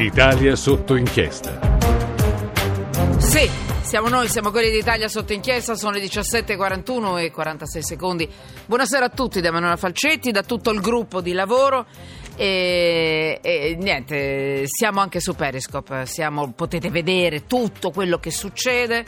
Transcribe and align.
Italia 0.00 0.56
sotto 0.56 0.94
inchiesta. 0.94 1.78
Sì, 3.18 3.50
siamo 3.82 4.08
noi, 4.08 4.28
siamo 4.28 4.50
quelli 4.50 4.70
d'Italia 4.70 5.08
sotto 5.08 5.34
inchiesta, 5.34 5.74
sono 5.74 5.92
le 5.92 6.00
17.41 6.00 7.18
e 7.18 7.30
46 7.30 7.82
secondi. 7.82 8.26
Buonasera 8.64 9.04
a 9.04 9.08
tutti 9.10 9.42
da 9.42 9.48
Emanuela 9.48 9.76
Falcetti, 9.76 10.30
da 10.30 10.42
tutto 10.42 10.70
il 10.70 10.80
gruppo 10.80 11.20
di 11.20 11.32
lavoro. 11.32 11.84
E, 12.34 13.40
e 13.42 13.76
niente, 13.78 14.62
siamo 14.64 15.00
anche 15.00 15.20
su 15.20 15.34
Periscope, 15.34 16.06
siamo, 16.06 16.50
potete 16.52 16.88
vedere 16.88 17.46
tutto 17.46 17.90
quello 17.90 18.18
che 18.18 18.30
succede 18.30 19.04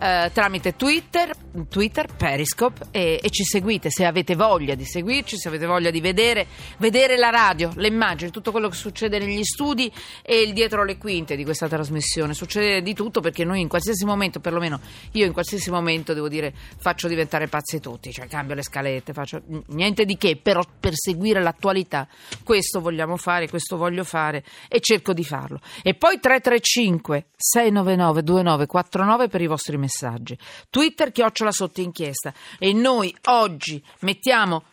eh, 0.00 0.30
tramite 0.32 0.76
Twitter, 0.76 1.30
Twitter 1.68 2.06
Periscope 2.16 2.86
e, 2.90 3.20
e, 3.22 3.28
ci 3.28 3.44
seguite 3.44 3.90
se 3.90 4.06
avete 4.06 4.34
voglia 4.34 4.74
di 4.74 4.86
seguirci, 4.86 5.36
se 5.36 5.48
avete 5.48 5.66
voglia 5.66 5.90
di 5.90 6.00
vedere, 6.00 6.46
vedere 6.78 7.18
la 7.18 7.28
radio, 7.28 7.70
le 7.74 7.88
immagini, 7.88 8.30
tutto 8.30 8.50
quello 8.50 8.70
che 8.70 8.76
succede 8.76 9.18
negli 9.18 9.44
studi 9.44 9.92
e 10.22 10.40
il 10.40 10.54
dietro 10.54 10.84
le 10.84 10.96
quinte 10.96 11.36
di 11.36 11.44
questa 11.44 11.68
trasmissione. 11.68 12.32
Succede 12.32 12.80
di 12.80 12.94
tutto 12.94 13.20
perché 13.20 13.44
noi 13.44 13.60
in 13.60 13.68
qualsiasi 13.68 14.06
momento, 14.06 14.40
perlomeno 14.40 14.80
io 15.12 15.26
in 15.26 15.34
qualsiasi 15.34 15.70
momento 15.70 16.14
devo 16.14 16.28
dire 16.28 16.54
faccio 16.78 17.06
diventare 17.06 17.48
pazzi 17.48 17.78
tutti, 17.78 18.10
cioè 18.10 18.26
cambio 18.26 18.54
le 18.54 18.62
scalette, 18.62 19.12
faccio 19.12 19.42
niente 19.66 20.06
di 20.06 20.16
che, 20.16 20.38
però 20.42 20.62
per 20.80 20.92
seguire 20.94 21.42
l'attualità 21.42 22.08
questo 22.42 22.80
vogliamo 22.80 23.18
fare, 23.18 23.50
questo 23.50 23.76
voglio 23.76 24.04
fare 24.04 24.44
e 24.66 24.80
cerco 24.80 25.12
di 25.12 25.24
farlo. 25.24 25.60
E 25.82 25.92
poi 25.92 26.18
335 26.18 27.26
699 27.36 28.22
2949 28.22 29.28
per 29.28 29.42
i 29.42 29.46
vostri 29.46 29.76
messaggi 29.76 29.88
messaggi. 29.90 30.38
Twitter 30.70 31.10
chiocciola 31.10 31.50
sotto 31.50 31.80
inchiesta. 31.80 32.32
E 32.58 32.72
noi 32.72 33.14
oggi 33.26 33.82
mettiamo... 34.00 34.64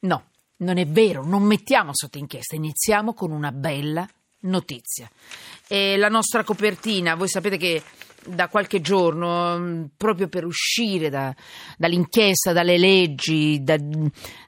No, 0.00 0.30
non 0.56 0.76
è 0.76 0.86
vero, 0.86 1.24
non 1.24 1.42
mettiamo 1.44 1.90
sotto 1.94 2.18
inchiesta, 2.18 2.56
iniziamo 2.56 3.14
con 3.14 3.30
una 3.30 3.52
bella 3.52 4.06
notizia. 4.40 5.08
E 5.66 5.96
la 5.96 6.08
nostra 6.08 6.44
copertina, 6.44 7.14
voi 7.14 7.28
sapete 7.28 7.56
che 7.56 7.82
da 8.26 8.48
qualche 8.48 8.80
giorno, 8.80 9.58
mm, 9.58 9.84
proprio 9.96 10.28
per 10.28 10.44
uscire 10.44 11.10
da, 11.10 11.34
dall'inchiesta, 11.76 12.52
dalle 12.52 12.78
leggi, 12.78 13.62
da, 13.62 13.76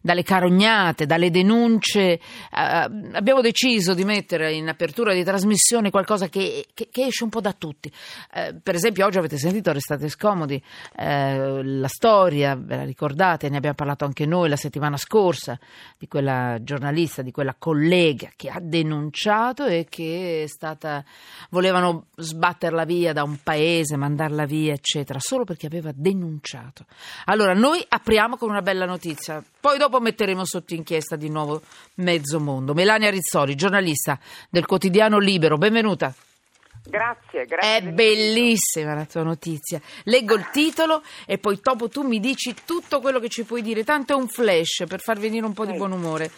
dalle 0.01 0.23
carognate, 0.23 1.07
dalle 1.07 1.31
denunce, 1.31 2.13
eh, 2.13 2.21
abbiamo 2.51 3.41
deciso 3.41 3.95
di 3.95 4.05
mettere 4.05 4.53
in 4.53 4.69
apertura 4.69 5.13
di 5.13 5.25
trasmissione 5.25 5.91
qualcosa 5.91 6.29
che, 6.29 6.67
che, 6.73 6.89
che 6.91 7.07
esce 7.07 7.25
un 7.25 7.31
po' 7.31 7.41
da 7.41 7.53
tutti. 7.53 7.93
Eh, 8.33 8.55
per 8.63 8.75
esempio, 8.75 9.05
oggi 9.05 9.19
avete 9.19 9.39
sentito, 9.39 9.73
restate 9.73 10.09
scomodi, 10.09 10.63
eh, 10.97 11.63
la 11.63 11.89
storia, 11.89 12.57
ve 12.57 12.77
la 12.77 12.85
ricordate, 12.85 13.49
ne 13.49 13.57
abbiamo 13.59 13.77
parlato 13.77 14.05
anche 14.05 14.27
noi 14.27 14.49
la 14.49 14.57
settimana 14.57 14.97
scorsa, 14.97 15.59
di 15.99 16.09
quella 16.09 16.59
giornalista, 16.63 17.23
di 17.23 17.31
quella 17.31 17.55
collega 17.59 18.31
che 18.37 18.49
ha 18.49 18.61
denunciato 18.61 19.67
e 19.67 19.87
che 19.89 20.45
è 20.45 20.47
stata, 20.47 21.05
volevano 21.51 22.07
sbatterla 22.17 22.85
via 22.85 23.13
da 23.13 23.23
un 23.23 23.39
paese 23.43 23.65
paese, 23.67 23.97
mandarla 23.97 24.47
via, 24.47 24.73
eccetera, 24.73 25.19
solo 25.19 25.45
perché 25.45 25.67
aveva 25.67 25.91
denunciato. 25.93 26.85
Allora, 27.25 27.53
noi 27.53 27.85
apriamo 27.87 28.37
con 28.37 28.49
una 28.49 28.63
bella 28.63 28.87
notizia, 28.87 29.43
poi 29.61 29.77
dopo 29.79 30.01
metteremo 30.01 30.45
sotto 30.45 30.75
inchiesta 30.75 31.17
di 31.17 31.29
nuovo 31.29 31.63
mezzo 31.97 32.39
mondo. 32.39 32.75
Melania 32.75 33.11
Rizzoli, 33.11 33.57
giornalista 33.57 34.19
del 34.49 34.67
quotidiano 34.67 35.19
Libero, 35.19 35.59
benvenuta. 35.59 36.15
Grazie, 36.89 37.47
grazie. 37.47 37.79
È 37.79 37.83
bellissima 37.83 38.95
la 38.95 39.07
tua 39.07 39.25
notizia. 39.25 39.81
Leggo 40.05 40.35
il 40.35 40.49
titolo 40.53 41.03
e 41.27 41.39
poi 41.39 41.59
dopo 41.61 41.89
tu 41.89 42.03
mi 42.03 42.21
dici 42.21 42.55
tutto 42.65 43.01
quello 43.01 43.19
che 43.19 43.29
ci 43.29 43.43
puoi 43.43 43.61
dire. 43.61 43.83
Tanto 43.83 44.13
è 44.13 44.17
un 44.17 44.29
flash 44.29 44.85
per 44.87 45.01
far 45.01 45.19
venire 45.19 45.45
un 45.45 45.53
po' 45.53 45.67
di 45.67 45.77
buon 45.77 45.91
umore. 45.91 46.31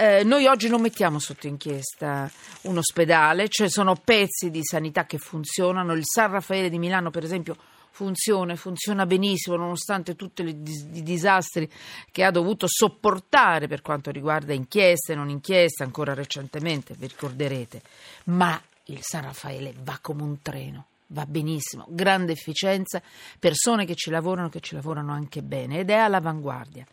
Eh, 0.00 0.24
noi 0.24 0.46
oggi 0.46 0.70
non 0.70 0.80
mettiamo 0.80 1.18
sotto 1.18 1.46
inchiesta 1.46 2.30
un 2.62 2.78
ospedale, 2.78 3.50
cioè 3.50 3.68
sono 3.68 3.96
pezzi 3.96 4.48
di 4.48 4.60
sanità 4.62 5.04
che 5.04 5.18
funzionano. 5.18 5.92
Il 5.92 6.04
San 6.06 6.30
Raffaele 6.30 6.70
di 6.70 6.78
Milano, 6.78 7.10
per 7.10 7.22
esempio, 7.22 7.54
funziona, 7.90 8.56
funziona 8.56 9.04
benissimo 9.04 9.56
nonostante 9.56 10.16
tutti 10.16 10.42
i 10.42 11.02
disastri 11.02 11.70
che 12.10 12.24
ha 12.24 12.30
dovuto 12.30 12.64
sopportare 12.66 13.68
per 13.68 13.82
quanto 13.82 14.10
riguarda 14.10 14.54
inchieste, 14.54 15.14
non 15.14 15.28
inchieste, 15.28 15.82
ancora 15.82 16.14
recentemente, 16.14 16.94
vi 16.96 17.06
ricorderete. 17.06 17.82
Ma 18.24 18.58
il 18.84 19.00
San 19.02 19.24
Raffaele 19.24 19.74
va 19.82 19.98
come 20.00 20.22
un 20.22 20.40
treno. 20.40 20.86
Va 21.08 21.26
benissimo, 21.26 21.84
grande 21.90 22.32
efficienza, 22.32 23.02
persone 23.38 23.84
che 23.84 23.96
ci 23.96 24.08
lavorano, 24.08 24.48
che 24.48 24.60
ci 24.60 24.74
lavorano 24.74 25.12
anche 25.12 25.42
bene 25.42 25.80
ed 25.80 25.90
è 25.90 25.96
all'avanguardia. 25.96 26.86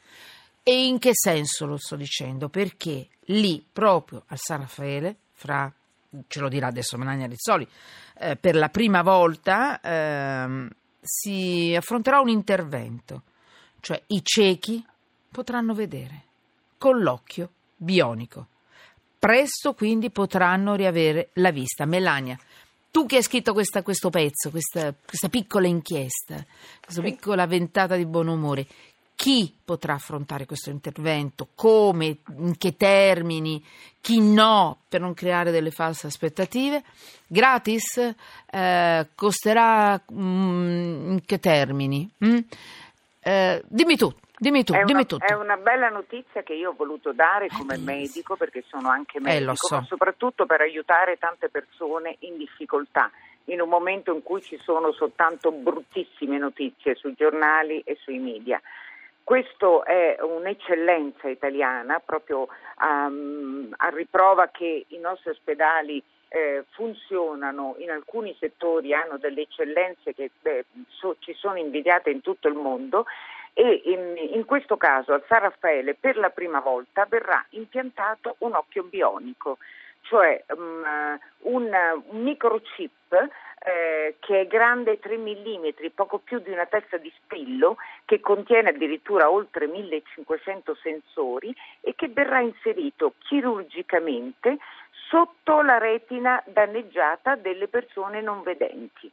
E 0.70 0.86
in 0.86 1.00
che 1.00 1.12
senso 1.14 1.66
lo 1.66 1.78
sto 1.78 1.96
dicendo? 1.96 2.50
Perché 2.50 3.08
lì, 3.28 3.66
proprio 3.72 4.24
al 4.28 4.38
San 4.38 4.60
Raffaele, 4.60 5.16
fra, 5.32 5.74
ce 6.28 6.40
lo 6.42 6.50
dirà 6.50 6.68
adesso 6.68 6.98
Melania 6.98 7.26
Rizzoli, 7.26 7.66
eh, 8.20 8.36
per 8.36 8.58
la 8.58 8.68
prima 8.68 9.02
volta 9.02 9.80
eh, 9.80 10.68
si 11.00 11.74
affronterà 11.74 12.20
un 12.20 12.28
intervento, 12.28 13.24
cioè 13.80 14.04
i 14.08 14.20
ciechi 14.22 14.86
potranno 15.32 15.74
vedere 15.74 16.24
con 16.78 17.00
l'occhio 17.00 17.50
bionico. 17.78 18.48
Presto 19.18 19.74
quindi 19.74 20.10
potranno 20.10 20.76
riavere 20.76 21.30
la 21.36 21.52
vista. 21.52 21.86
Melania, 21.86 22.38
tu 22.92 23.06
che 23.06 23.16
hai 23.16 23.24
scritto 23.24 23.54
questa, 23.54 23.84
questo 23.84 24.10
pezzo, 24.10 24.50
questa, 24.50 24.94
questa, 24.94 25.30
piccola 25.30 25.68
inchiesta, 25.68 26.46
questa 26.84 27.02
piccola 27.02 27.48
ventata 27.48 27.96
di 27.96 28.06
buon 28.06 28.28
umore, 28.28 28.68
chi 29.18 29.52
potrà 29.66 29.96
affrontare 29.96 30.46
questo 30.46 30.70
intervento, 30.70 31.48
come, 31.56 32.18
in 32.38 32.56
che 32.56 32.78
termini, 32.78 33.62
chi 34.00 34.22
no, 34.22 34.82
per 34.88 35.02
non 35.02 35.16
creare 35.16 35.50
delle 35.50 35.72
false 35.72 36.06
aspettative. 36.06 36.84
Gratis? 37.26 38.14
Eh, 38.46 39.08
costerà 39.16 40.00
mm, 40.14 41.12
in 41.14 41.22
che 41.26 41.40
termini? 41.40 42.08
Mm? 42.24 42.38
Eh, 43.20 43.64
dimmi 43.68 43.98
tu. 43.98 44.14
Dimmi 44.40 44.64
tu, 44.64 44.74
è, 44.74 44.84
dimmi 44.84 45.04
una, 45.10 45.26
è 45.26 45.34
una 45.34 45.58
bella 45.58 45.90
notizia 45.90 46.44
che 46.44 46.54
io 46.54 46.70
ho 46.70 46.76
voluto 46.78 47.12
dare 47.12 47.48
come 47.48 47.76
medico, 47.78 48.36
perché 48.36 48.64
sono 48.68 48.88
anche 48.88 49.20
medico, 49.20 49.54
eh, 49.54 49.56
so. 49.56 49.76
ma 49.78 49.84
soprattutto 49.86 50.46
per 50.46 50.62
aiutare 50.62 51.18
tante 51.18 51.50
persone 51.50 52.18
in 52.20 52.38
difficoltà, 52.38 53.10
in 53.46 53.62
un 53.62 53.68
momento 53.68 54.14
in 54.14 54.22
cui 54.22 54.44
ci 54.44 54.60
sono 54.62 54.92
soltanto 54.92 55.52
bruttissime 55.52 56.38
notizie 56.38 56.94
sui 56.94 57.16
giornali 57.18 57.80
e 57.80 57.98
sui 58.00 58.20
media. 58.20 58.62
Questo 59.28 59.84
è 59.84 60.16
un'eccellenza 60.22 61.28
italiana, 61.28 62.00
proprio 62.00 62.48
um, 62.80 63.68
a 63.76 63.90
riprova 63.90 64.48
che 64.48 64.86
i 64.88 64.98
nostri 65.00 65.32
ospedali 65.32 66.02
eh, 66.30 66.64
funzionano. 66.70 67.76
In 67.80 67.92
alcuni 67.92 68.34
settori, 68.40 68.94
hanno 68.94 69.18
delle 69.18 69.42
eccellenze 69.42 70.14
che 70.14 70.32
beh, 70.40 70.64
so, 70.88 71.18
ci 71.20 71.34
sono 71.34 71.58
invidiate 71.58 72.10
in 72.10 72.22
tutto 72.22 72.48
il 72.48 72.54
mondo 72.54 73.06
e 73.52 73.82
in, 73.84 74.16
in, 74.32 74.46
questo 74.46 74.78
caso 74.78 75.12
al 75.12 75.26
San 75.28 75.42
Raffaele 75.42 75.94
per 75.94 76.16
la 76.16 76.30
prima 76.30 76.62
volta 76.62 77.06
verrà 77.06 77.46
impiantato 77.50 78.36
un 78.38 78.54
occhio 78.54 78.84
bionico, 78.84 79.58
cioè 80.04 80.42
um, 80.56 81.20
un, 81.40 81.70
un 82.12 82.22
microchip 82.22 83.28
eh, 83.60 84.16
che 84.20 84.42
è 84.42 84.48
grande 84.48 85.00
3 85.00 85.18
mm, 85.18 85.68
poco 85.96 86.20
più 86.20 86.40
di 86.40 86.52
una 86.52 86.66
testa 86.66 86.98
di 86.98 87.12
spillo, 87.24 87.78
che 88.06 88.20
contiene 88.20 88.70
addirittura 88.70 89.30
oltre 89.30 89.68
1500 89.68 90.76
sensori 90.76 91.56
e 91.82 91.96
che 91.96 92.08
verrà 92.10 92.40
inserito 92.40 93.14
chirurgicamente 93.20 94.58
sotto 95.10 95.62
la 95.62 95.78
retina 95.78 96.42
danneggiata 96.46 97.36
delle 97.36 97.68
persone 97.68 98.22
non 98.22 98.44
vedenti. 98.44 99.12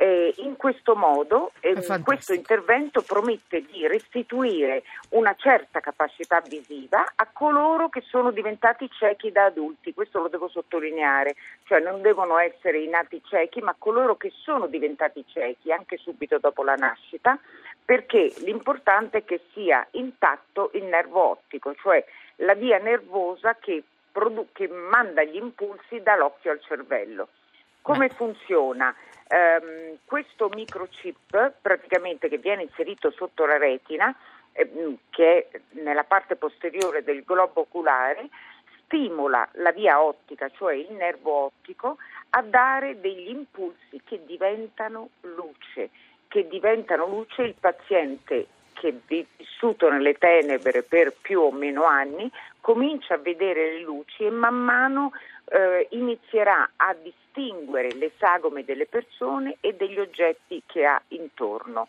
Eh, 0.00 0.32
in 0.36 0.54
questo 0.54 0.94
modo 0.94 1.50
eh, 1.58 1.74
questo 2.04 2.32
intervento 2.32 3.02
promette 3.02 3.62
di 3.62 3.84
restituire 3.88 4.84
una 5.08 5.34
certa 5.36 5.80
capacità 5.80 6.40
visiva 6.40 7.04
a 7.16 7.26
coloro 7.32 7.88
che 7.88 8.02
sono 8.02 8.30
diventati 8.30 8.88
ciechi 8.92 9.32
da 9.32 9.46
adulti, 9.46 9.94
questo 9.94 10.20
lo 10.20 10.28
devo 10.28 10.46
sottolineare, 10.46 11.34
cioè 11.64 11.80
non 11.80 12.00
devono 12.00 12.38
essere 12.38 12.78
i 12.78 12.86
nati 12.86 13.20
ciechi, 13.24 13.60
ma 13.60 13.74
coloro 13.76 14.16
che 14.16 14.30
sono 14.36 14.68
diventati 14.68 15.24
ciechi 15.26 15.72
anche 15.72 15.96
subito 15.96 16.38
dopo 16.38 16.62
la 16.62 16.76
nascita, 16.76 17.36
perché 17.84 18.32
l'importante 18.44 19.18
è 19.18 19.24
che 19.24 19.40
sia 19.52 19.84
intatto 19.92 20.70
il 20.74 20.84
nervo 20.84 21.30
ottico, 21.30 21.74
cioè 21.74 22.04
la 22.36 22.54
via 22.54 22.78
nervosa 22.78 23.56
che, 23.58 23.82
produ- 24.12 24.52
che 24.52 24.68
manda 24.68 25.24
gli 25.24 25.34
impulsi 25.34 26.00
dall'occhio 26.00 26.52
al 26.52 26.60
cervello. 26.60 27.30
Come 27.88 28.10
funziona? 28.10 28.94
Um, 29.30 29.96
questo 30.04 30.50
microchip 30.52 31.54
praticamente 31.62 32.28
che 32.28 32.36
viene 32.36 32.64
inserito 32.64 33.10
sotto 33.10 33.46
la 33.46 33.56
retina, 33.56 34.14
eh, 34.52 34.98
che 35.08 35.48
è 35.50 35.60
nella 35.70 36.04
parte 36.04 36.36
posteriore 36.36 37.02
del 37.02 37.24
globo 37.24 37.62
oculare, 37.62 38.28
stimola 38.82 39.48
la 39.52 39.72
via 39.72 40.02
ottica, 40.02 40.50
cioè 40.50 40.74
il 40.74 40.92
nervo 40.92 41.46
ottico, 41.46 41.96
a 42.28 42.42
dare 42.42 43.00
degli 43.00 43.30
impulsi 43.30 44.02
che 44.04 44.20
diventano 44.26 45.08
luce, 45.22 45.88
che 46.28 46.46
diventano 46.46 47.06
luce 47.06 47.40
il 47.40 47.54
paziente 47.58 48.48
che 48.74 48.88
è 48.88 48.94
vissuto 49.06 49.90
nelle 49.90 50.12
tenebre 50.18 50.82
per 50.82 51.14
più 51.18 51.40
o 51.40 51.50
meno 51.50 51.84
anni 51.84 52.30
comincia 52.60 53.14
a 53.14 53.18
vedere 53.18 53.72
le 53.72 53.80
luci 53.80 54.24
e 54.24 54.30
man 54.30 54.54
mano 54.54 55.12
eh, 55.50 55.86
inizierà 55.90 56.70
a 56.76 56.94
distinguere 56.94 57.92
le 57.94 58.12
sagome 58.18 58.64
delle 58.64 58.86
persone 58.86 59.56
e 59.60 59.74
degli 59.74 59.98
oggetti 59.98 60.62
che 60.66 60.84
ha 60.84 61.00
intorno. 61.08 61.88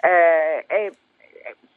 Eh, 0.00 0.64
è, 0.66 0.90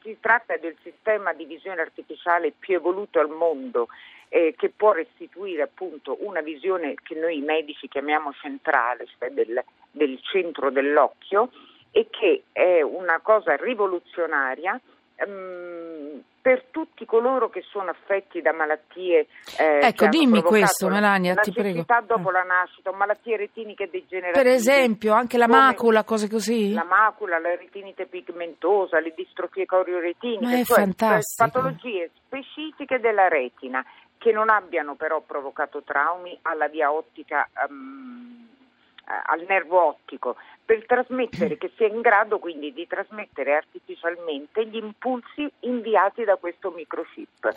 si 0.02 0.16
tratta 0.20 0.56
del 0.56 0.76
sistema 0.82 1.32
di 1.32 1.44
visione 1.44 1.80
artificiale 1.80 2.52
più 2.52 2.74
evoluto 2.74 3.20
al 3.20 3.30
mondo 3.30 3.88
eh, 4.28 4.54
che 4.56 4.70
può 4.70 4.92
restituire 4.92 5.62
appunto 5.62 6.16
una 6.20 6.40
visione 6.40 6.94
che 7.02 7.14
noi 7.14 7.40
medici 7.40 7.88
chiamiamo 7.88 8.32
centrale, 8.32 9.06
cioè 9.18 9.30
del, 9.30 9.62
del 9.90 10.18
centro 10.22 10.70
dell'occhio 10.70 11.50
e 11.90 12.08
che 12.10 12.44
è 12.52 12.82
una 12.82 13.20
cosa 13.20 13.54
rivoluzionaria 13.56 14.80
um, 15.26 16.22
per 16.44 16.64
tutti 16.70 17.06
coloro 17.06 17.48
che 17.48 17.62
sono 17.62 17.88
affetti 17.88 18.42
da 18.42 18.52
malattie. 18.52 19.28
Eh, 19.58 19.78
ecco, 19.82 20.08
dimmi 20.08 20.42
questo, 20.42 20.88
Melania, 20.88 21.34
ti 21.36 21.52
prego. 21.52 21.86
dopo 22.04 22.30
la 22.30 22.42
nascita, 22.42 22.92
malattie 22.92 23.38
retiniche 23.38 23.88
degenerative. 23.88 24.42
Per 24.42 24.52
esempio, 24.52 25.14
anche 25.14 25.38
la 25.38 25.48
macula, 25.48 26.04
cose 26.04 26.28
così? 26.28 26.74
La 26.74 26.84
macula, 26.84 27.38
la 27.38 27.56
retinite 27.56 28.04
pigmentosa, 28.04 29.00
le 29.00 29.14
distrofie 29.16 29.64
corioretiniche, 29.64 30.44
Ma 30.44 30.52
è 30.52 30.64
cioè 30.64 30.76
fantastico. 30.76 31.50
patologie 31.50 32.10
specifiche 32.14 33.00
della 33.00 33.28
retina 33.28 33.82
che 34.18 34.30
non 34.30 34.50
abbiano 34.50 34.96
però 34.96 35.20
provocato 35.20 35.82
traumi 35.82 36.38
alla 36.42 36.68
via 36.68 36.92
ottica. 36.92 37.48
Um, 37.68 38.48
al 39.06 39.44
nervo 39.46 39.88
ottico 39.88 40.36
per 40.64 40.86
trasmettere, 40.86 41.56
che 41.58 41.70
sia 41.76 41.86
in 41.86 42.00
grado 42.00 42.38
quindi 42.38 42.72
di 42.72 42.86
trasmettere 42.86 43.54
artificialmente 43.54 44.66
gli 44.66 44.76
impulsi 44.76 45.50
inviati 45.60 46.24
da 46.24 46.36
questo 46.36 46.70
microchip. 46.70 47.52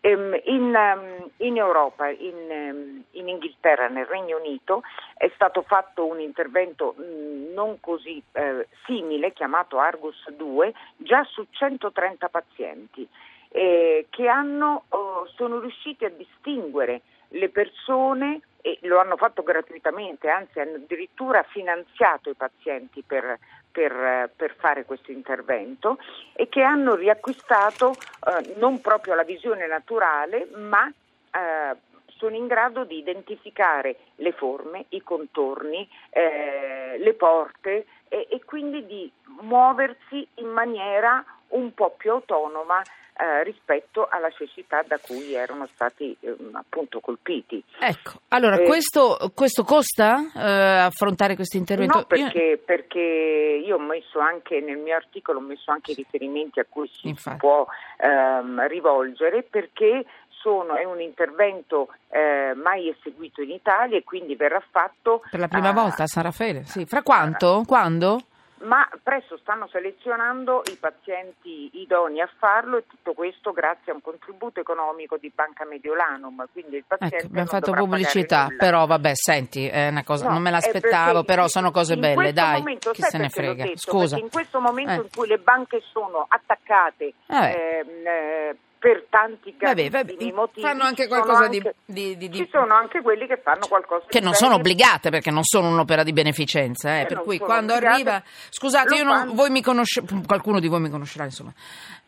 Ehm, 0.00 0.40
in, 0.44 0.74
ehm, 0.74 1.30
in, 1.38 1.56
Europa, 1.56 2.08
in, 2.08 2.50
ehm, 2.50 3.04
in, 3.12 3.28
Inghilterra, 3.28 3.88
nel 3.88 4.06
Regno 4.06 4.38
Unito 4.38 4.82
è 5.16 5.28
stato 5.34 5.62
fatto 5.62 6.06
un 6.06 6.20
intervento 6.20 6.94
mm, 7.00 7.52
non 7.52 7.80
così 7.80 8.22
eh, 8.32 8.68
simile, 8.84 9.32
chiamato 9.32 9.78
Argus 9.78 10.30
2, 10.30 10.72
già 10.98 11.24
su 11.24 11.44
130 11.50 12.28
pazienti 12.28 13.08
eh, 13.48 14.06
che 14.10 14.28
hanno, 14.28 14.84
oh, 14.90 15.26
sono 15.34 15.58
riusciti 15.58 16.04
a 16.04 16.10
distinguere 16.10 17.02
le 17.30 17.48
persone 17.48 18.40
e 18.60 18.78
lo 18.82 18.98
hanno 18.98 19.16
fatto 19.16 19.42
gratuitamente, 19.42 20.28
anzi 20.28 20.60
hanno 20.60 20.76
addirittura 20.76 21.42
finanziato 21.42 22.30
i 22.30 22.34
pazienti 22.34 23.02
per, 23.06 23.38
per, 23.70 24.30
per 24.34 24.54
fare 24.58 24.84
questo 24.84 25.12
intervento 25.12 25.98
e 26.32 26.48
che 26.48 26.62
hanno 26.62 26.94
riacquistato 26.94 27.92
eh, 27.92 28.54
non 28.56 28.80
proprio 28.80 29.14
la 29.14 29.22
visione 29.22 29.66
naturale, 29.66 30.48
ma 30.54 30.86
eh, 30.86 31.76
sono 32.18 32.34
in 32.34 32.46
grado 32.46 32.84
di 32.84 32.98
identificare 32.98 33.96
le 34.16 34.32
forme, 34.32 34.86
i 34.90 35.02
contorni, 35.02 35.88
eh, 36.10 36.96
le 36.98 37.14
porte 37.14 37.86
e, 38.08 38.26
e 38.28 38.44
quindi 38.44 38.84
di 38.86 39.10
muoversi 39.42 40.26
in 40.34 40.48
maniera 40.48 41.24
un 41.48 41.72
po' 41.72 41.94
più 41.96 42.10
autonoma 42.10 42.82
eh, 43.18 43.42
rispetto 43.42 44.06
alla 44.08 44.30
cecità 44.30 44.82
da 44.86 44.98
cui 44.98 45.34
erano 45.34 45.68
stati 45.74 46.16
eh, 46.20 46.36
appunto 46.52 47.00
colpiti. 47.00 47.62
Ecco, 47.80 48.20
allora 48.28 48.56
eh, 48.56 48.64
questo, 48.64 49.32
questo, 49.34 49.64
costa 49.64 50.30
eh, 50.36 50.78
affrontare 50.86 51.34
questo 51.34 51.56
intervento? 51.56 51.98
No, 51.98 52.04
perché, 52.04 52.38
io... 52.38 52.58
perché, 52.64 53.60
io... 53.64 53.74
ho 53.74 53.80
messo 53.80 54.20
anche 54.20 54.60
nel 54.60 54.78
mio 54.78 54.94
articolo 54.94 55.38
ho 55.38 55.42
messo 55.42 55.72
anche 55.72 55.94
riferimenti 55.94 56.60
a 56.60 56.66
cui 56.68 56.88
si 56.92 57.08
Infatti. 57.08 57.38
può 57.38 57.66
ehm, 57.96 58.68
rivolgere 58.68 59.42
perché 59.42 60.04
sono, 60.28 60.76
è 60.76 60.84
un 60.84 61.00
intervento 61.00 61.88
eh, 62.10 62.54
mai 62.54 62.88
eseguito 62.88 63.42
in 63.42 63.50
Italia 63.50 63.98
e 63.98 64.04
quindi 64.04 64.36
verrà 64.36 64.62
fatto 64.70 65.22
per 65.28 65.40
la 65.40 65.48
prima 65.48 65.72
volta 65.72 66.04
a 66.04 66.06
San 66.06 66.22
Raffaele. 66.22 66.64
Sì. 66.64 66.86
Fra 66.86 67.02
quanto? 67.02 67.64
Quando? 67.66 68.20
Ma 68.60 68.88
presto 69.02 69.36
stanno 69.38 69.68
selezionando 69.68 70.62
i 70.70 70.76
pazienti 70.76 71.70
idonei 71.74 72.20
a 72.20 72.30
farlo 72.38 72.78
e 72.78 72.86
tutto 72.86 73.12
questo 73.12 73.52
grazie 73.52 73.92
a 73.92 73.94
un 73.94 74.02
contributo 74.02 74.60
economico 74.60 75.16
di 75.16 75.30
Banca 75.34 75.64
Mediolanum. 75.64 76.46
Quindi 76.52 76.76
il 76.76 76.84
paziente 76.86 77.16
ecco, 77.16 77.26
abbiamo 77.26 77.48
fatto 77.48 77.72
pubblicità, 77.72 78.48
però 78.56 78.86
vabbè, 78.86 79.12
senti, 79.14 79.66
è 79.66 79.88
una 79.88 80.04
cosa, 80.04 80.26
no, 80.26 80.32
non 80.34 80.42
me 80.42 80.50
l'aspettavo, 80.50 81.24
però 81.24 81.46
sono 81.48 81.70
cose 81.70 81.96
belle, 81.96 82.32
dai, 82.32 82.58
momento, 82.58 82.90
chi 82.90 83.02
se 83.02 83.18
ne 83.18 83.28
frega. 83.28 83.64
Detto, 83.64 83.78
Scusa. 83.78 84.18
In 84.18 84.30
questo 84.30 84.60
momento 84.60 84.92
eh. 84.92 85.04
in 85.04 85.08
cui 85.14 85.26
le 85.26 85.38
banche 85.38 85.80
sono 85.92 86.26
attaccate 86.28 87.12
eh. 87.26 87.84
Eh, 88.04 88.56
per 88.78 89.06
tanti 89.10 89.54
vabbè, 89.58 89.90
vabbè, 89.90 90.32
motivi. 90.32 90.60
Fanno 90.66 90.84
anche 90.84 91.08
qualcosa 91.08 91.44
anche, 91.44 91.74
di, 91.84 92.16
di, 92.16 92.28
di, 92.28 92.36
Ci 92.36 92.48
sono 92.50 92.74
anche 92.74 93.02
quelli 93.02 93.26
che 93.26 93.40
fanno 93.42 93.66
qualcosa 93.66 94.04
che 94.06 94.20
non 94.20 94.34
sono 94.34 94.54
obbligate 94.54 95.10
perché 95.10 95.30
non 95.30 95.42
sono 95.42 95.68
un'opera 95.68 96.04
di 96.04 96.12
beneficenza. 96.12 97.00
Eh, 97.00 97.06
per 97.06 97.22
cui 97.22 97.38
quando 97.38 97.74
arriva. 97.74 98.22
Scusate, 98.50 98.94
io 98.94 99.04
non, 99.04 99.34
voi 99.34 99.50
mi 99.50 99.62
conosce, 99.62 100.02
qualcuno 100.26 100.60
di 100.60 100.68
voi 100.68 100.80
mi 100.80 100.90
conoscerà, 100.90 101.24
insomma. 101.24 101.52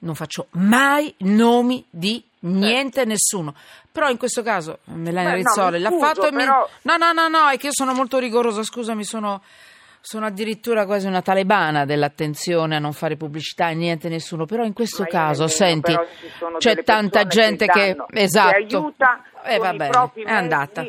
Non 0.02 0.14
faccio 0.14 0.46
mai 0.52 1.12
nomi 1.18 1.84
di 1.90 2.22
niente, 2.40 2.98
certo. 2.98 3.08
nessuno. 3.08 3.54
Però 3.92 4.08
in 4.08 4.16
questo 4.16 4.42
caso 4.42 4.78
Melania 4.84 5.34
Rizzoli 5.34 5.82
no, 5.82 5.90
l'ha 5.90 5.96
fatto 5.98 6.30
però... 6.30 6.36
mi... 6.36 6.44
No, 6.44 6.96
no, 6.96 7.12
no, 7.12 7.28
no, 7.28 7.48
è 7.48 7.58
che 7.58 7.66
io 7.66 7.72
sono 7.72 7.92
molto 7.92 8.18
rigorosa, 8.18 8.62
scusami, 8.62 9.04
sono 9.04 9.42
sono 10.00 10.26
addirittura 10.26 10.86
quasi 10.86 11.06
una 11.06 11.22
talebana 11.22 11.84
dell'attenzione 11.84 12.76
a 12.76 12.78
non 12.78 12.92
fare 12.92 13.16
pubblicità 13.16 13.68
e 13.68 13.74
niente 13.74 14.08
nessuno, 14.08 14.46
però 14.46 14.64
in 14.64 14.72
questo 14.72 15.04
caso, 15.04 15.46
senti, 15.46 15.94
c'è 16.58 16.82
tanta 16.82 17.26
gente 17.26 17.66
che, 17.66 17.94
danno, 17.94 18.06
esatto, 18.10 18.50
che 18.50 18.56
aiuta 18.56 19.22
eh, 19.44 19.58
va 19.58 19.72
bene, 19.72 20.12
è 20.24 20.32
andata. 20.32 20.86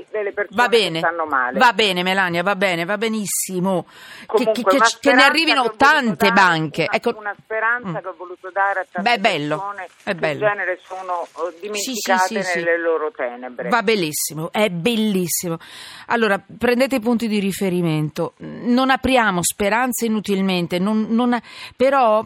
Va 0.49 0.67
bene, 0.67 0.99
va 0.99 1.73
bene 1.73 2.03
Melania, 2.03 2.43
va 2.43 2.55
bene, 2.55 2.85
va 2.85 2.97
benissimo. 2.97 3.87
Comunque, 4.25 4.63
che, 4.63 4.77
che, 4.77 4.97
che 4.99 5.13
ne 5.13 5.23
arrivino 5.23 5.73
tante 5.75 6.31
banche. 6.31 6.83
Una, 6.83 6.95
ecco. 6.95 7.17
una 7.17 7.35
speranza 7.41 7.89
mm. 7.89 7.95
che 7.95 8.07
ho 8.07 8.15
voluto 8.17 8.49
dare 8.51 8.79
a 8.81 8.85
tante 8.89 9.09
Beh, 9.09 9.15
è 9.15 9.19
bello, 9.19 9.57
persone 9.57 9.87
è 10.03 10.13
bello. 10.13 10.39
che 10.39 10.45
in 10.45 10.51
genere 10.51 10.79
sono 10.83 11.27
oh, 11.31 11.53
dimenticate 11.59 12.27
sì, 12.27 12.43
sì, 12.43 12.43
sì, 12.43 12.57
nelle 12.59 12.79
loro 12.79 13.11
tenebre. 13.11 13.69
Va 13.69 13.83
bellissimo, 13.83 14.51
è 14.51 14.69
bellissimo. 14.69 15.57
Allora, 16.07 16.41
prendete 16.57 16.95
i 16.95 16.99
punti 16.99 17.27
di 17.27 17.39
riferimento. 17.39 18.33
Non 18.37 18.89
apriamo 18.89 19.41
speranze 19.41 20.05
inutilmente, 20.05 20.79
non, 20.79 21.07
non, 21.09 21.39
però 21.75 22.25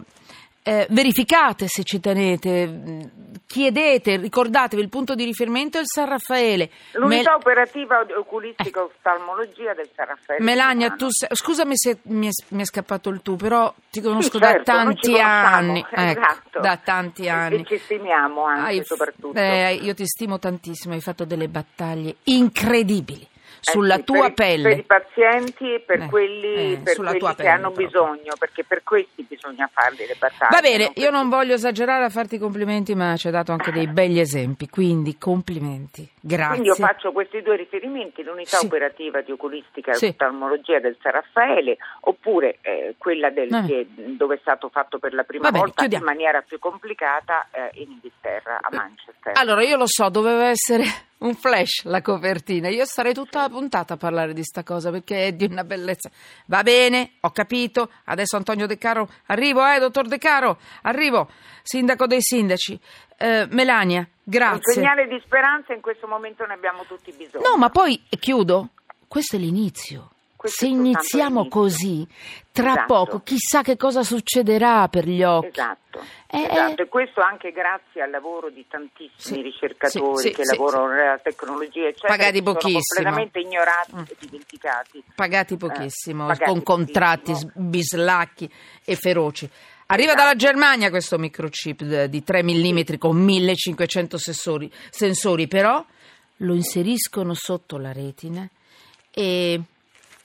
eh, 0.68 0.88
verificate 0.90 1.68
se 1.68 1.84
ci 1.84 2.00
tenete, 2.00 3.12
chiedete, 3.46 4.18
ricordatevi 4.18 4.82
il 4.82 4.90
punto 4.90 5.14
di 5.14 5.24
riferimento 5.24 5.78
è 5.78 5.82
il 5.82 5.86
San 5.86 6.10
Raffaele. 6.10 6.72
L'unità 6.94 7.30
Mel- 7.30 7.40
operativa 7.40 8.04
oculistica 8.18 8.80
eh. 8.80 8.84
oftalmologia 8.84 9.76
del 9.76 9.88
San 9.94 10.08
Raffaele. 10.08 10.44
Melania, 10.44 10.90
tu 10.96 11.06
sei, 11.12 11.30
scusami 11.32 11.74
se 11.76 12.00
mi 12.04 12.28
è, 12.28 12.32
mi 12.48 12.62
è, 12.64 12.66
scappato 12.66 13.10
il 13.10 13.22
tu, 13.22 13.36
però 13.36 13.72
ti 13.92 14.02
conosco 14.02 14.40
sì, 14.40 14.44
certo, 14.44 14.64
da 14.74 14.84
tanti 14.84 15.20
anni. 15.20 15.86
Ecco, 15.88 16.20
esatto. 16.20 16.60
Da 16.60 16.78
tanti 16.84 17.30
anni. 17.30 17.62
E 17.62 17.66
ci 17.66 17.78
stimiamo 17.78 18.46
anche 18.46 18.62
hai, 18.62 18.84
soprattutto. 18.84 19.38
Eh, 19.38 19.76
io 19.76 19.94
ti 19.94 20.08
stimo 20.08 20.40
tantissimo, 20.40 20.96
hai 20.96 21.02
fatto 21.02 21.26
delle 21.26 21.48
battaglie 21.48 22.16
incredibili 22.24 23.34
sulla 23.72 23.96
eh 23.96 23.98
sì, 23.98 24.04
tua 24.04 24.24
per, 24.26 24.34
pelle. 24.34 24.70
Per 24.70 24.78
i 24.78 24.84
pazienti 24.84 25.74
e 25.74 25.80
per 25.80 26.02
eh, 26.02 26.06
quelli, 26.08 26.74
eh, 26.74 26.80
per 26.84 26.96
quelli 26.96 27.20
che 27.20 27.34
pelle, 27.36 27.50
hanno 27.50 27.72
proprio. 27.72 27.88
bisogno, 27.88 28.34
perché 28.38 28.64
per 28.64 28.84
questi 28.84 29.26
bisogna 29.28 29.70
farli 29.72 30.06
le 30.06 30.16
battaglie. 30.18 30.50
Va 30.52 30.62
bene, 30.62 30.92
io 30.96 31.10
non 31.10 31.30
voglio 31.30 31.56
esagerare 31.56 32.06
a 32.06 32.10
farti 32.10 32.38
complimenti, 32.38 32.94
ma 32.94 33.16
ci 33.16 33.28
hai 33.28 33.34
dato 33.34 33.52
anche 33.52 33.72
dei 33.72 33.88
begli 33.88 34.20
esempi, 34.20 34.70
quindi 34.70 35.18
complimenti. 35.18 36.08
Grazie. 36.28 36.60
Quindi 36.60 36.68
io 36.70 36.74
faccio 36.74 37.12
questi 37.12 37.44
due 37.44 37.56
riferimenti, 37.56 38.24
l'unità 38.24 38.58
sì. 38.58 38.66
operativa 38.66 39.22
di 39.22 39.32
oculistica 39.32 39.92
e 39.92 39.94
sì. 39.94 40.08
oftalmologia 40.08 40.80
del 40.80 40.98
San 41.00 41.12
Raffaele, 41.12 41.78
oppure 42.00 42.58
eh, 42.62 42.96
quella 42.98 43.30
del, 43.30 43.54
eh. 43.54 43.66
che, 43.68 43.88
dove 44.18 44.36
è 44.36 44.40
stato 44.42 44.70
fatto 44.70 44.98
per 44.98 45.14
la 45.14 45.22
prima 45.22 45.52
bene, 45.52 45.60
volta 45.60 45.82
chiudiamo. 45.82 46.04
in 46.04 46.12
maniera 46.12 46.42
più 46.42 46.58
complicata 46.58 47.48
eh, 47.52 47.70
in 47.80 47.92
Inghilterra, 47.92 48.58
a 48.60 48.70
Manchester. 48.72 49.34
Allora, 49.36 49.62
io 49.62 49.78
lo 49.78 49.86
so, 49.86 50.10
doveva 50.10 50.48
essere 50.48 50.84
un 51.20 51.34
flash 51.36 51.84
la 51.84 52.02
copertina. 52.02 52.70
Io 52.70 52.86
sarei 52.86 53.14
tutta 53.14 53.42
la 53.42 53.50
puntata 53.50 53.94
a 53.94 53.98
parlare 53.98 54.34
di 54.34 54.44
sta 54.44 54.64
cosa 54.64 54.90
perché 54.92 55.28
è 55.28 55.32
di 55.34 55.46
una 55.46 55.64
bellezza. 55.64 56.10
Va 56.48 56.64
bene, 56.64 57.12
ho 57.22 57.30
capito. 57.32 57.90
Adesso 58.06 58.36
Antonio 58.36 58.68
De 58.68 58.78
Caro, 58.78 59.08
arrivo, 59.28 59.66
eh, 59.66 59.80
dottor 59.80 60.08
De 60.08 60.18
Caro, 60.18 60.58
arrivo. 60.82 61.30
Sindaco 61.62 62.06
dei 62.06 62.22
sindaci. 62.22 62.80
Eh, 63.18 63.48
Melania, 63.50 64.08
grazie. 64.24 64.62
Un 64.66 64.74
segnale 64.74 65.08
di 65.08 65.22
speranza 65.24 65.74
in 65.74 65.82
questo 65.82 66.08
momento 66.08 66.46
ne 66.46 66.54
abbiamo 66.54 66.84
tutti 66.86 67.12
bisogno. 67.12 67.48
No, 67.48 67.58
ma 67.58 67.70
poi 67.70 68.02
chiudo. 68.20 68.70
Questo 69.08 69.36
è 69.36 69.40
l'inizio. 69.40 70.10
Se 70.46 70.68
iniziamo 70.68 71.48
così, 71.48 72.08
tra 72.52 72.72
esatto. 72.72 72.86
poco 72.86 73.20
chissà 73.24 73.64
che 73.64 73.78
cosa 73.78 74.04
succederà 74.04 74.88
per 74.90 75.08
gli 75.08 75.24
occhi. 75.24 75.48
Esatto. 75.48 76.04
Eh, 76.28 76.48
esatto. 76.52 76.82
e 76.84 76.88
questo 76.88 77.22
anche 77.22 77.52
grazie 77.52 78.02
al 78.02 78.10
lavoro 78.10 78.50
di 78.50 78.66
tantissimi 78.68 79.38
sì, 79.38 79.42
ricercatori 79.42 80.18
sì, 80.18 80.28
sì, 80.28 80.34
che 80.34 80.44
lavorano 80.44 80.94
nella 80.94 81.18
tecnologia, 81.18 81.88
eccetera, 81.88 82.16
pagati 82.16 82.44
pochissimo. 82.44 82.80
completamente 82.80 83.40
ignorati 83.40 83.96
mm. 83.96 84.00
e 84.00 84.16
dimenticati. 84.20 85.04
Pagati 85.16 85.58
pochissimo, 85.58 86.24
eh, 86.26 86.28
pagati 86.28 86.52
con 86.52 86.64
contratti 86.64 87.32
pochissimo. 87.32 87.52
bislacchi 87.56 88.54
e 88.84 88.96
feroci. 88.96 89.50
Arriva 89.88 90.16
dalla 90.16 90.36
Germania 90.36 90.90
questo 90.90 91.20
microchip 91.20 92.06
di 92.06 92.24
3 92.24 92.44
mm 92.44 92.80
con 92.98 93.18
1500 93.18 94.18
sensori, 94.18 94.72
sensori, 94.90 95.48
però 95.48 95.84
lo 96.38 96.54
inseriscono 96.54 97.34
sotto 97.36 97.78
la 97.78 97.92
retina 97.92 98.48
e, 99.12 99.62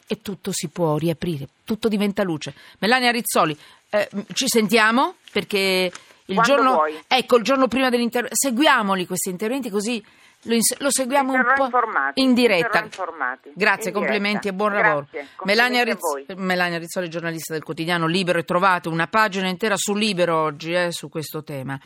e 0.07 0.23
tutto 0.23 0.50
si 0.52 0.69
può 0.69 0.97
riaprire, 0.97 1.47
tutto 1.64 1.88
diventa 1.88 2.23
luce. 2.23 2.55
Melania 2.79 3.11
Rizzoli, 3.11 3.57
eh, 3.90 4.09
ci 4.33 4.49
sentiamo 4.49 5.17
perché 5.31 5.93
il 6.25 6.35
Quando 6.35 6.55
giorno, 6.55 6.73
vuoi. 6.75 6.99
ecco, 7.07 7.37
il 7.37 7.43
giorno 7.43 7.69
prima 7.69 7.90
dell'intervento, 7.90 8.37
seguiamoli 8.37 9.07
questi 9.07 9.29
interventi 9.29 9.69
così 9.69 10.02
lo, 10.44 10.54
ins- 10.54 10.78
lo 10.78 10.90
seguiamo 10.90 11.32
un 11.32 11.44
po' 11.54 11.64
informati, 11.64 12.23
in 12.23 12.32
diretta. 12.32 12.87
Grazie, 13.52 13.90
in 13.90 13.94
complimenti 13.94 14.49
diretta. 14.49 14.49
e 14.49 14.52
buon 14.52 14.73
lavoro. 14.73 15.06
complimenti 15.11 15.44
Melania, 15.44 15.85
Rizz-. 15.85 16.35
Melania 16.37 16.78
Rizzoli, 16.78 17.11
giornalista 17.11 17.52
del 17.52 17.62
quotidiano 17.62 18.06
Libero, 18.06 18.38
e 18.38 18.44
trovate 18.44 18.88
una 18.88 19.06
pagina 19.06 19.49
intera 19.49 19.75
su 19.76 19.94
Libero 19.94 20.37
oggi 20.37 20.73
eh, 20.73 20.92
su 20.92 21.11
questo 21.11 21.42
tema. 21.44 21.78